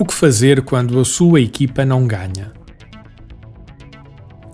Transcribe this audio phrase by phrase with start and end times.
[0.00, 2.54] O que fazer quando a sua equipa não ganha?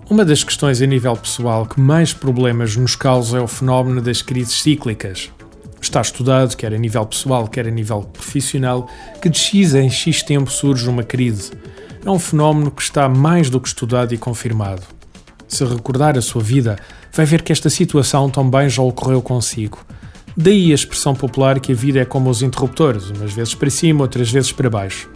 [0.09, 4.21] Uma das questões a nível pessoal que mais problemas nos causa é o fenómeno das
[4.21, 5.31] crises cíclicas.
[5.79, 8.89] Está estudado, quer a nível pessoal, quer a nível profissional,
[9.21, 11.53] que de X em X tempo surge uma crise.
[12.05, 14.83] É um fenómeno que está mais do que estudado e confirmado.
[15.47, 16.75] Se recordar a sua vida,
[17.13, 19.79] vai ver que esta situação também já ocorreu consigo.
[20.35, 24.01] Daí a expressão popular que a vida é como os interruptores, umas vezes para cima,
[24.01, 25.09] outras vezes para baixo.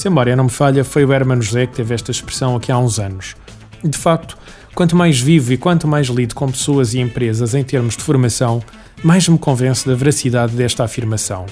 [0.00, 2.72] Se a memória não me falha, foi o Hermano José que teve esta expressão aqui
[2.72, 3.36] há uns anos.
[3.84, 4.34] De facto,
[4.74, 8.62] quanto mais vivo e quanto mais lido com pessoas e empresas em termos de formação,
[9.04, 11.44] mais me convence da veracidade desta afirmação.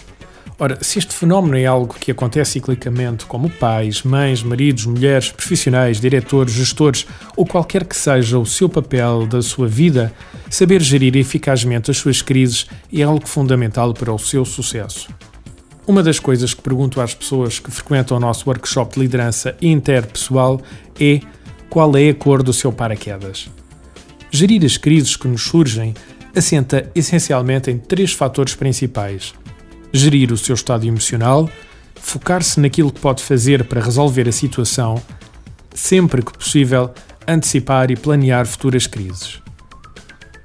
[0.59, 6.01] Ora, se este fenómeno é algo que acontece ciclicamente, como pais, mães, maridos, mulheres, profissionais,
[6.01, 7.07] diretores, gestores
[7.37, 10.11] ou qualquer que seja o seu papel da sua vida,
[10.49, 15.07] saber gerir eficazmente as suas crises é algo fundamental para o seu sucesso.
[15.89, 20.61] Uma das coisas que pergunto às pessoas que frequentam o nosso workshop de liderança interpessoal
[21.01, 21.19] é
[21.71, 23.49] qual é a cor do seu paraquedas.
[24.31, 25.95] Gerir as crises que nos surgem
[26.37, 29.33] assenta essencialmente em três fatores principais:
[29.91, 31.49] gerir o seu estado emocional,
[31.95, 35.03] focar-se naquilo que pode fazer para resolver a situação,
[35.75, 36.93] sempre que possível,
[37.27, 39.41] antecipar e planear futuras crises.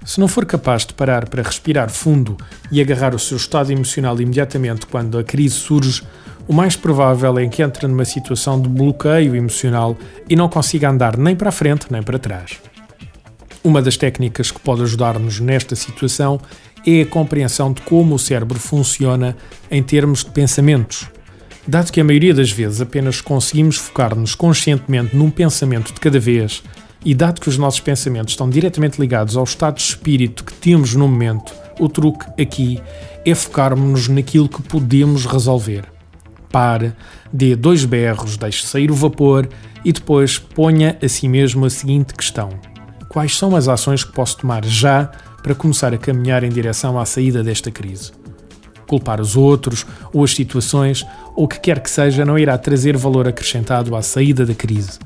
[0.06, 2.38] Se não for capaz de parar para respirar fundo
[2.72, 6.04] e agarrar o seu estado emocional imediatamente quando a crise surge,
[6.48, 9.96] o mais provável é que entre numa situação de bloqueio emocional
[10.30, 12.60] e não consiga andar nem para a frente nem para trás.
[13.64, 16.40] Uma das técnicas que pode ajudar-nos nesta situação
[16.86, 19.38] é a compreensão de como o cérebro funciona
[19.72, 21.08] em termos de pensamentos.
[21.66, 26.62] Dado que a maioria das vezes apenas conseguimos focar-nos conscientemente num pensamento de cada vez
[27.06, 30.96] e dado que os nossos pensamentos estão diretamente ligados ao estado de espírito que temos
[30.96, 32.82] no momento, o truque aqui
[33.26, 35.86] é focarmos-nos naquilo que podemos resolver.
[36.52, 36.94] Pare,
[37.32, 39.50] dê dois berros, deixe sair o vapor
[39.84, 42.50] e depois ponha a si mesmo a seguinte questão:
[43.10, 45.12] Quais são as ações que posso tomar já
[45.42, 48.12] para começar a caminhar em direção à saída desta crise?
[48.88, 51.06] Culpar os outros ou as situações
[51.36, 55.00] ou o que quer que seja não irá trazer valor acrescentado à saída da crise.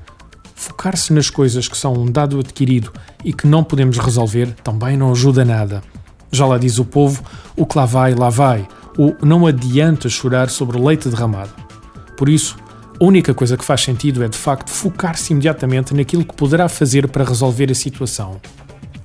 [0.60, 2.92] Focar-se nas coisas que são um dado adquirido
[3.24, 5.84] e que não podemos resolver também não ajuda nada.
[6.32, 7.24] Já lá diz o povo:
[7.56, 11.54] o que lá vai, lá vai, ou não adianta chorar sobre leite derramado.
[12.18, 12.58] Por isso,
[13.00, 17.08] a única coisa que faz sentido é de facto focar-se imediatamente naquilo que poderá fazer
[17.08, 18.42] para resolver a situação.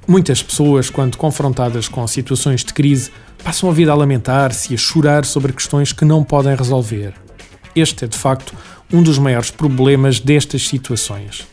[0.09, 3.11] Muitas pessoas, quando confrontadas com situações de crise,
[3.45, 7.13] passam a vida a lamentar-se e a chorar sobre questões que não podem resolver.
[7.77, 8.55] Este é de facto
[8.93, 11.47] um dos maiores problemas destas situações.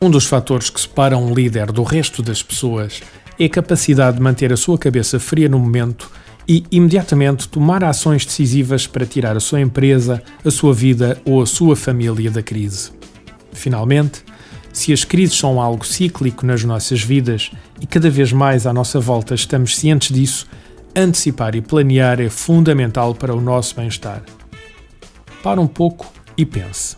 [0.00, 3.02] Um dos fatores que separa um líder do resto das pessoas
[3.38, 6.10] é a capacidade de manter a sua cabeça fria no momento
[6.46, 11.46] e imediatamente tomar ações decisivas para tirar a sua empresa, a sua vida ou a
[11.46, 12.92] sua família da crise.
[13.52, 14.22] Finalmente,
[14.72, 17.50] se as crises são algo cíclico nas nossas vidas
[17.80, 20.46] e cada vez mais à nossa volta estamos cientes disso,
[20.94, 24.22] antecipar e planear é fundamental para o nosso bem-estar.
[25.42, 26.96] Para um pouco e pense: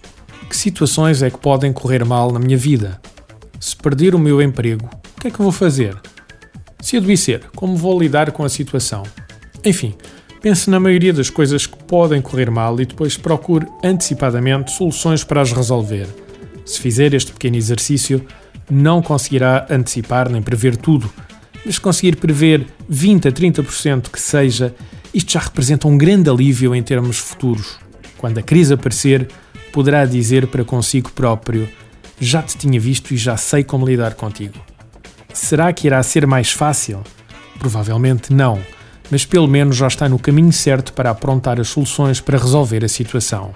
[0.49, 3.01] que situações é que podem correr mal na minha vida?
[3.59, 5.97] Se perder o meu emprego, o que é que vou fazer?
[6.81, 9.03] Se adoecer, como vou lidar com a situação?
[9.65, 9.95] Enfim,
[10.41, 15.41] pense na maioria das coisas que podem correr mal e depois procure antecipadamente soluções para
[15.41, 16.07] as resolver.
[16.65, 18.25] Se fizer este pequeno exercício,
[18.71, 21.13] não conseguirá antecipar nem prever tudo,
[21.65, 24.75] mas conseguir prever 20 a 30% que seja,
[25.13, 27.79] isto já representa um grande alívio em termos futuros.
[28.27, 29.29] Quando a crise aparecer,
[29.73, 31.69] poderá dizer para consigo próprio:
[32.19, 34.59] Já te tinha visto e já sei como lidar contigo.
[35.33, 37.05] Será que irá ser mais fácil?
[37.57, 38.59] Provavelmente não,
[39.13, 42.89] mas pelo menos já está no caminho certo para aprontar as soluções para resolver a
[42.89, 43.55] situação.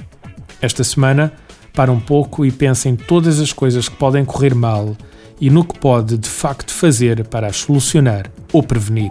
[0.63, 1.33] Esta semana,
[1.75, 4.97] para um pouco e pense em todas as coisas que podem correr mal
[5.41, 9.11] e no que pode de facto fazer para as solucionar ou prevenir.